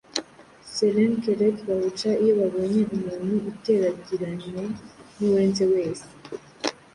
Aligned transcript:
slnklk 0.73 1.57
bawuca 1.67 2.09
iyo 2.23 2.33
babonye 2.39 2.79
umuntu 2.95 3.33
uteragiranywa 3.51 4.63
nuwenze 5.17 5.63
wese 5.73 6.07